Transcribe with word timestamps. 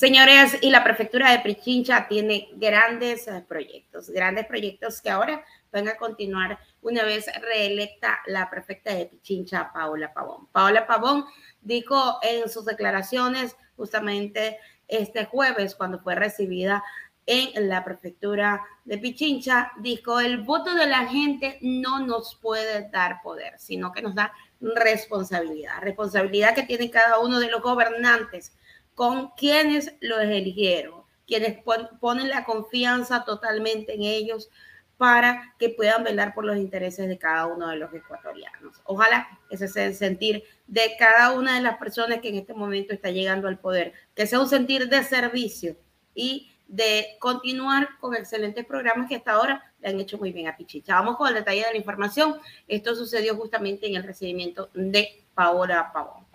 Señores, 0.00 0.56
y 0.62 0.70
la 0.70 0.82
prefectura 0.82 1.30
de 1.30 1.40
Pichincha 1.40 2.08
tiene 2.08 2.48
grandes 2.54 3.28
eh, 3.28 3.44
proyectos, 3.46 4.08
grandes 4.08 4.46
proyectos 4.46 5.02
que 5.02 5.10
ahora 5.10 5.44
van 5.70 5.88
a 5.88 5.98
continuar 5.98 6.58
una 6.80 7.04
vez 7.04 7.26
reelecta 7.42 8.18
la 8.24 8.48
prefecta 8.48 8.94
de 8.94 9.04
Pichincha, 9.04 9.70
Paola 9.74 10.10
Pavón. 10.14 10.46
Paola 10.52 10.86
Pavón 10.86 11.26
dijo 11.60 12.18
en 12.22 12.48
sus 12.48 12.64
declaraciones 12.64 13.58
justamente 13.76 14.56
este 14.88 15.26
jueves 15.26 15.74
cuando 15.74 16.00
fue 16.00 16.14
recibida 16.14 16.82
en 17.26 17.68
la 17.68 17.84
prefectura 17.84 18.62
de 18.86 18.96
Pichincha, 18.96 19.70
dijo, 19.80 20.18
el 20.18 20.38
voto 20.38 20.74
de 20.74 20.86
la 20.86 21.08
gente 21.08 21.58
no 21.60 22.06
nos 22.06 22.36
puede 22.36 22.88
dar 22.88 23.20
poder, 23.22 23.58
sino 23.58 23.92
que 23.92 24.00
nos 24.00 24.14
da 24.14 24.32
responsabilidad, 24.62 25.82
responsabilidad 25.82 26.54
que 26.54 26.62
tiene 26.62 26.90
cada 26.90 27.18
uno 27.18 27.38
de 27.38 27.50
los 27.50 27.60
gobernantes 27.60 28.54
con 29.00 29.30
quienes 29.30 29.94
los 30.00 30.20
eligieron, 30.20 31.04
quienes 31.26 31.56
ponen 32.02 32.28
la 32.28 32.44
confianza 32.44 33.24
totalmente 33.24 33.94
en 33.94 34.02
ellos 34.02 34.50
para 34.98 35.54
que 35.58 35.70
puedan 35.70 36.04
velar 36.04 36.34
por 36.34 36.44
los 36.44 36.58
intereses 36.58 37.08
de 37.08 37.16
cada 37.16 37.46
uno 37.46 37.68
de 37.68 37.76
los 37.76 37.94
ecuatorianos. 37.94 38.82
Ojalá 38.84 39.26
ese 39.48 39.68
sea 39.68 39.86
el 39.86 39.94
sentir 39.94 40.44
de 40.66 40.96
cada 40.98 41.32
una 41.32 41.56
de 41.56 41.62
las 41.62 41.78
personas 41.78 42.20
que 42.20 42.28
en 42.28 42.34
este 42.34 42.52
momento 42.52 42.92
está 42.92 43.10
llegando 43.10 43.48
al 43.48 43.58
poder, 43.58 43.94
que 44.14 44.26
sea 44.26 44.38
un 44.38 44.50
sentir 44.50 44.86
de 44.90 45.02
servicio 45.02 45.78
y 46.14 46.52
de 46.68 47.16
continuar 47.20 47.88
con 48.00 48.14
excelentes 48.14 48.66
programas 48.66 49.08
que 49.08 49.16
hasta 49.16 49.32
ahora 49.32 49.72
le 49.80 49.88
han 49.88 49.98
hecho 49.98 50.18
muy 50.18 50.30
bien 50.30 50.46
a 50.46 50.58
Pichicha. 50.58 50.96
Vamos 50.96 51.16
con 51.16 51.28
el 51.28 51.34
detalle 51.36 51.64
de 51.64 51.70
la 51.70 51.78
información. 51.78 52.36
Esto 52.68 52.94
sucedió 52.94 53.34
justamente 53.34 53.86
en 53.86 53.96
el 53.96 54.02
recibimiento 54.02 54.68
de 54.74 55.24
Paola 55.32 55.90
Pavón. 55.90 56.29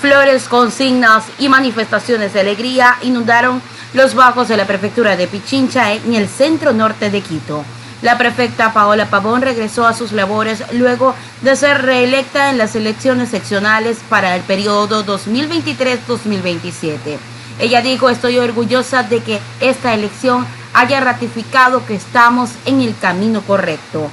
Flores, 0.00 0.48
consignas 0.48 1.24
y 1.40 1.48
manifestaciones 1.48 2.32
de 2.32 2.40
alegría 2.40 2.96
inundaron 3.02 3.60
los 3.94 4.14
bajos 4.14 4.46
de 4.46 4.56
la 4.56 4.64
prefectura 4.64 5.16
de 5.16 5.26
Pichincha 5.26 5.92
en 5.92 6.14
el 6.14 6.28
centro 6.28 6.72
norte 6.72 7.10
de 7.10 7.20
Quito. 7.20 7.64
La 8.00 8.16
prefecta 8.16 8.72
Paola 8.72 9.10
Pavón 9.10 9.42
regresó 9.42 9.88
a 9.88 9.94
sus 9.94 10.12
labores 10.12 10.62
luego 10.72 11.16
de 11.42 11.56
ser 11.56 11.82
reelecta 11.82 12.50
en 12.50 12.58
las 12.58 12.76
elecciones 12.76 13.30
seccionales 13.30 13.98
para 14.08 14.36
el 14.36 14.42
periodo 14.42 15.04
2023-2027. 15.04 17.18
Ella 17.58 17.82
dijo, 17.82 18.08
estoy 18.08 18.38
orgullosa 18.38 19.02
de 19.02 19.20
que 19.20 19.40
esta 19.58 19.94
elección 19.94 20.46
haya 20.74 21.00
ratificado 21.00 21.84
que 21.86 21.96
estamos 21.96 22.50
en 22.66 22.82
el 22.82 22.96
camino 22.96 23.42
correcto. 23.42 24.08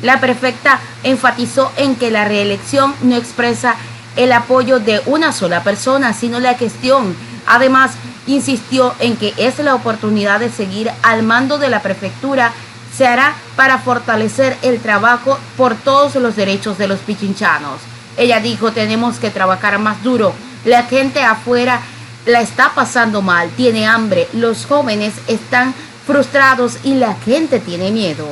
La 0.00 0.18
prefecta 0.18 0.80
enfatizó 1.02 1.70
en 1.76 1.94
que 1.94 2.10
la 2.10 2.24
reelección 2.24 2.94
no 3.02 3.16
expresa 3.16 3.74
el 4.22 4.32
apoyo 4.32 4.80
de 4.80 5.00
una 5.06 5.32
sola 5.32 5.62
persona, 5.62 6.12
sino 6.12 6.40
la 6.40 6.56
cuestión. 6.56 7.16
Además, 7.46 7.92
insistió 8.26 8.94
en 8.98 9.16
que 9.16 9.32
es 9.38 9.58
la 9.60 9.74
oportunidad 9.74 10.40
de 10.40 10.50
seguir 10.50 10.90
al 11.02 11.22
mando 11.22 11.58
de 11.58 11.70
la 11.70 11.80
prefectura 11.80 12.52
se 12.94 13.06
hará 13.06 13.34
para 13.56 13.78
fortalecer 13.78 14.58
el 14.60 14.80
trabajo 14.80 15.38
por 15.56 15.74
todos 15.74 16.16
los 16.16 16.36
derechos 16.36 16.76
de 16.76 16.86
los 16.86 16.98
pichinchanos. 17.00 17.80
Ella 18.18 18.40
dijo, 18.40 18.72
tenemos 18.72 19.18
que 19.18 19.30
trabajar 19.30 19.78
más 19.78 20.02
duro. 20.02 20.34
La 20.66 20.82
gente 20.82 21.22
afuera 21.22 21.80
la 22.26 22.42
está 22.42 22.72
pasando 22.74 23.22
mal, 23.22 23.48
tiene 23.56 23.86
hambre, 23.86 24.28
los 24.34 24.66
jóvenes 24.66 25.14
están 25.28 25.72
frustrados 26.06 26.76
y 26.84 26.94
la 26.94 27.14
gente 27.14 27.58
tiene 27.58 27.90
miedo. 27.90 28.26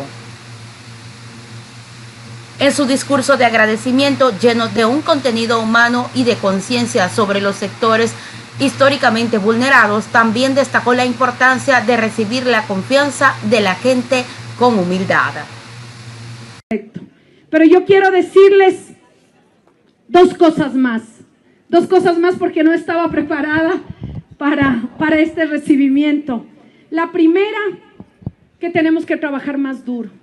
En 2.61 2.73
su 2.73 2.87
discurso 2.87 3.37
de 3.37 3.45
agradecimiento 3.45 4.37
lleno 4.37 4.67
de 4.67 4.85
un 4.85 5.01
contenido 5.01 5.63
humano 5.63 6.11
y 6.13 6.25
de 6.25 6.35
conciencia 6.35 7.09
sobre 7.09 7.41
los 7.41 7.55
sectores 7.55 8.13
históricamente 8.59 9.39
vulnerados, 9.39 10.07
también 10.07 10.57
destacó 10.57 10.93
la 10.93 11.07
importancia 11.07 11.81
de 11.83 11.97
recibir 11.97 12.47
la 12.47 12.67
confianza 12.67 13.35
de 13.49 13.61
la 13.61 13.77
gente 13.77 14.25
con 14.59 14.77
humildad. 14.77 15.35
Pero 17.49 17.65
yo 17.65 17.85
quiero 17.85 18.11
decirles 18.11 18.89
dos 20.09 20.35
cosas 20.35 20.75
más. 20.75 21.03
Dos 21.69 21.87
cosas 21.87 22.19
más 22.19 22.35
porque 22.35 22.65
no 22.65 22.73
estaba 22.73 23.09
preparada 23.09 23.75
para, 24.37 24.83
para 24.99 25.21
este 25.21 25.47
recibimiento. 25.47 26.45
La 26.91 27.13
primera, 27.13 27.61
que 28.59 28.71
tenemos 28.71 29.07
que 29.07 29.17
trabajar 29.17 29.59
más 29.59 29.85
duro 29.85 30.18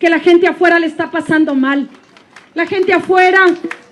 que 0.00 0.08
la 0.08 0.18
gente 0.18 0.48
afuera 0.48 0.80
le 0.80 0.86
está 0.86 1.10
pasando 1.10 1.54
mal. 1.54 1.88
La 2.54 2.66
gente 2.66 2.92
afuera 2.92 3.44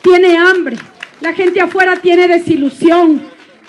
tiene 0.03 0.37
hambre. 0.37 0.77
La 1.21 1.35
gente 1.35 1.61
afuera 1.61 1.97
tiene 1.97 2.27
desilusión. 2.27 3.23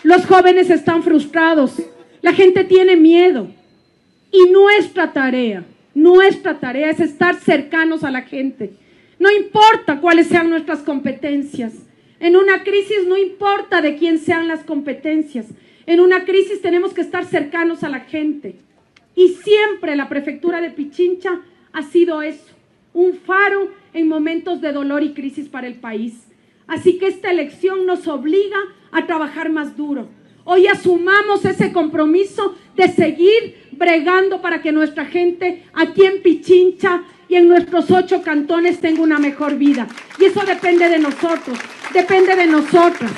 Los 0.04 0.26
jóvenes 0.26 0.70
están 0.70 1.04
frustrados. 1.04 1.74
La 2.22 2.34
gente 2.34 2.64
tiene 2.64 2.96
miedo. 2.96 3.50
Y 4.32 4.50
nuestra 4.52 5.12
tarea, 5.12 5.66
nuestra 5.94 6.60
tarea 6.60 6.90
es 6.90 7.00
estar 7.00 7.36
cercanos 7.36 8.04
a 8.04 8.12
la 8.12 8.22
gente. 8.22 8.74
No 9.20 9.30
importa 9.30 10.00
cuáles 10.00 10.28
sean 10.28 10.50
nuestras 10.50 10.80
competencias. 10.80 11.74
En 12.22 12.38
una 12.38 12.64
crisis 12.64 13.06
no 13.08 13.18
importa 13.18 13.82
de 13.82 13.98
quién 13.98 14.18
sean 14.18 14.48
las 14.48 14.64
competencias. 14.64 15.48
En 15.86 16.00
una 16.00 16.24
crisis 16.24 16.62
tenemos 16.62 16.94
que 16.94 17.02
estar 17.02 17.26
cercanos 17.26 17.84
a 17.84 17.90
la 17.90 18.02
gente. 18.02 18.56
Y 19.16 19.30
siempre 19.30 19.98
la 19.98 20.08
prefectura 20.08 20.62
de 20.62 20.70
Pichincha 20.70 21.42
ha 21.74 21.84
sido 21.84 22.22
eso, 22.22 22.54
un 22.94 23.14
faro 23.14 23.72
en 23.94 24.08
momentos 24.08 24.62
de 24.62 24.72
dolor 24.72 25.04
y 25.04 25.14
crisis 25.14 25.48
para 25.50 25.68
el 25.68 25.76
país. 25.76 26.28
Así 26.68 26.98
que 26.98 27.08
esta 27.08 27.32
elección 27.32 27.86
nos 27.86 28.08
obliga 28.08 28.58
a 28.92 29.06
trabajar 29.06 29.50
más 29.50 29.76
duro. 29.76 30.08
Hoy 30.46 30.68
asumamos 30.68 31.46
ese 31.46 31.72
compromiso 31.72 32.56
de 32.76 32.88
seguir 32.88 33.70
bregando 33.72 34.42
para 34.42 34.62
que 34.62 34.72
nuestra 34.72 35.06
gente 35.06 35.64
aquí 35.74 36.06
en 36.06 36.22
Pichincha 36.22 37.04
y 37.28 37.36
en 37.36 37.48
nuestros 37.48 37.92
ocho 37.92 38.22
cantones 38.24 38.80
tenga 38.80 39.02
una 39.02 39.20
mejor 39.20 39.56
vida. 39.58 39.88
Y 40.20 40.26
eso 40.26 40.42
depende 40.46 40.90
de 40.90 41.00
nosotros, 41.00 41.58
depende 41.94 42.36
de 42.36 42.48
nosotras. 42.48 43.12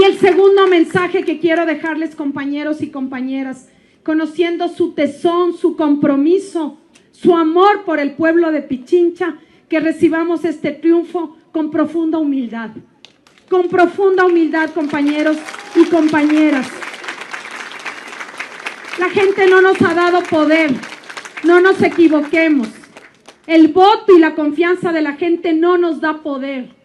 Y 0.00 0.04
el 0.04 0.18
segundo 0.18 0.66
mensaje 0.66 1.24
que 1.24 1.38
quiero 1.38 1.66
dejarles, 1.66 2.14
compañeros 2.14 2.80
y 2.80 2.88
compañeras, 2.88 3.68
conociendo 4.02 4.68
su 4.68 4.92
tesón, 4.92 5.54
su 5.54 5.76
compromiso, 5.76 6.78
su 7.10 7.36
amor 7.36 7.84
por 7.84 8.00
el 8.00 8.12
pueblo 8.12 8.50
de 8.50 8.62
Pichincha, 8.62 9.36
que 9.68 9.78
recibamos 9.78 10.46
este 10.46 10.70
triunfo 10.70 11.36
con 11.52 11.70
profunda 11.70 12.16
humildad. 12.16 12.70
Con 13.50 13.68
profunda 13.68 14.24
humildad, 14.24 14.70
compañeros 14.70 15.36
y 15.76 15.84
compañeras. 15.84 16.66
La 18.98 19.10
gente 19.10 19.48
no 19.48 19.60
nos 19.60 19.82
ha 19.82 19.92
dado 19.92 20.22
poder, 20.22 20.70
no 21.44 21.60
nos 21.60 21.82
equivoquemos. 21.82 22.68
El 23.46 23.68
voto 23.68 24.16
y 24.16 24.18
la 24.18 24.34
confianza 24.34 24.92
de 24.92 25.02
la 25.02 25.16
gente 25.16 25.52
no 25.52 25.76
nos 25.76 26.00
da 26.00 26.22
poder 26.22 26.79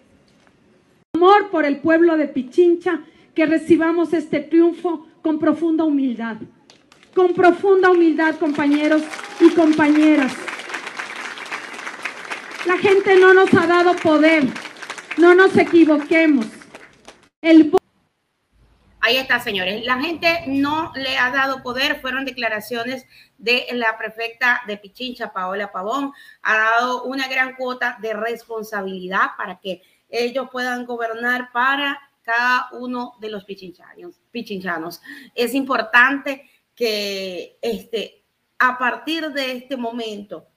amor 1.15 1.49
por 1.49 1.65
el 1.65 1.77
pueblo 1.77 2.17
de 2.17 2.27
Pichincha, 2.27 2.99
que 3.33 3.45
recibamos 3.45 4.11
este 4.13 4.41
triunfo 4.41 5.07
con 5.21 5.39
profunda 5.39 5.85
humildad. 5.85 6.37
Con 7.15 7.33
profunda 7.33 7.89
humildad, 7.89 8.35
compañeros 8.35 9.01
y 9.39 9.49
compañeras. 9.51 10.33
La 12.65 12.77
gente 12.77 13.17
no 13.17 13.33
nos 13.33 13.53
ha 13.53 13.65
dado 13.65 13.95
poder. 13.95 14.43
No 15.17 15.33
nos 15.33 15.55
equivoquemos. 15.55 16.47
El 17.41 17.71
Ahí 19.05 19.17
está, 19.17 19.39
señores. 19.39 19.85
La 19.85 20.01
gente 20.01 20.45
no 20.47 20.91
le 20.95 21.15
ha 21.19 21.29
dado 21.29 21.61
poder. 21.61 22.01
Fueron 22.01 22.25
declaraciones 22.25 23.05
de 23.37 23.67
la 23.73 23.99
prefecta 23.99 24.63
de 24.65 24.77
Pichincha, 24.77 25.31
Paola 25.31 25.71
Pavón. 25.71 26.11
Ha 26.41 26.57
dado 26.57 27.03
una 27.03 27.27
gran 27.27 27.55
cuota 27.55 27.99
de 28.01 28.13
responsabilidad 28.15 29.27
para 29.37 29.59
que 29.59 29.83
ellos 30.09 30.49
puedan 30.51 30.87
gobernar 30.87 31.51
para 31.51 32.01
cada 32.23 32.69
uno 32.71 33.13
de 33.19 33.29
los 33.29 33.45
pichinchanos. 33.45 34.19
pichinchanos. 34.31 34.99
Es 35.35 35.53
importante 35.53 36.49
que 36.73 37.59
este, 37.61 38.23
a 38.57 38.75
partir 38.79 39.29
de 39.33 39.51
este 39.51 39.77
momento, 39.77 40.47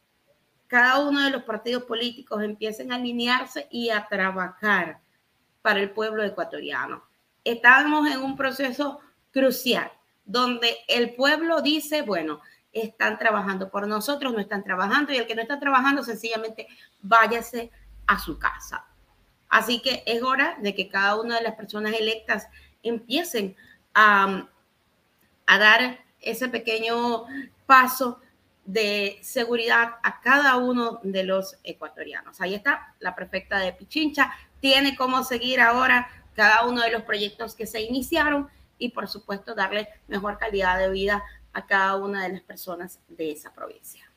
cada 0.68 1.06
uno 1.06 1.22
de 1.22 1.32
los 1.32 1.42
partidos 1.42 1.82
políticos 1.82 2.42
empiecen 2.42 2.92
a 2.92 2.94
alinearse 2.94 3.68
y 3.70 3.90
a 3.90 4.06
trabajar 4.08 5.00
para 5.60 5.80
el 5.80 5.90
pueblo 5.90 6.24
ecuatoriano. 6.24 7.07
Estamos 7.48 8.06
en 8.10 8.20
un 8.20 8.36
proceso 8.36 9.00
crucial 9.32 9.90
donde 10.26 10.76
el 10.86 11.14
pueblo 11.14 11.62
dice, 11.62 12.02
bueno, 12.02 12.42
están 12.74 13.18
trabajando 13.18 13.70
por 13.70 13.88
nosotros, 13.88 14.34
no 14.34 14.40
están 14.40 14.62
trabajando 14.62 15.14
y 15.14 15.16
el 15.16 15.26
que 15.26 15.34
no 15.34 15.40
está 15.40 15.58
trabajando 15.58 16.02
sencillamente 16.02 16.68
váyase 17.00 17.70
a 18.06 18.18
su 18.18 18.38
casa. 18.38 18.84
Así 19.48 19.80
que 19.80 20.02
es 20.04 20.22
hora 20.22 20.58
de 20.60 20.74
que 20.74 20.90
cada 20.90 21.18
una 21.18 21.36
de 21.36 21.42
las 21.42 21.54
personas 21.54 21.94
electas 21.94 22.48
empiecen 22.82 23.56
a, 23.94 24.46
dar 25.46 26.00
ese 26.20 26.48
pequeño 26.48 27.24
paso 27.64 28.20
de 28.66 29.18
seguridad 29.22 29.94
a 30.02 30.20
cada 30.20 30.58
uno 30.58 31.00
de 31.02 31.24
los 31.24 31.56
ecuatorianos. 31.64 32.42
Ahí 32.42 32.54
está 32.54 32.94
la 32.98 33.14
prefecta 33.14 33.58
de 33.58 33.72
Pichincha, 33.72 34.34
tiene 34.60 34.94
cómo 34.96 35.24
seguir 35.24 35.62
ahora 35.62 36.10
cada 36.38 36.66
uno 36.66 36.82
de 36.82 36.92
los 36.92 37.02
proyectos 37.02 37.56
que 37.56 37.66
se 37.66 37.80
iniciaron 37.80 38.48
y 38.78 38.90
por 38.90 39.08
supuesto 39.08 39.56
darle 39.56 39.88
mejor 40.06 40.38
calidad 40.38 40.78
de 40.78 40.88
vida 40.88 41.20
a 41.52 41.66
cada 41.66 41.96
una 41.96 42.22
de 42.22 42.28
las 42.34 42.42
personas 42.42 43.00
de 43.08 43.32
esa 43.32 43.52
provincia. 43.52 44.08